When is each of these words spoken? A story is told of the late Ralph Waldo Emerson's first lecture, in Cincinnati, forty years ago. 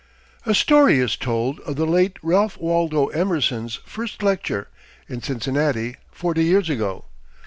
A 0.47 0.55
story 0.55 0.97
is 0.97 1.15
told 1.15 1.59
of 1.59 1.75
the 1.75 1.85
late 1.85 2.17
Ralph 2.23 2.57
Waldo 2.57 3.09
Emerson's 3.09 3.75
first 3.85 4.23
lecture, 4.23 4.67
in 5.07 5.21
Cincinnati, 5.21 5.97
forty 6.11 6.43
years 6.43 6.71
ago. 6.71 7.05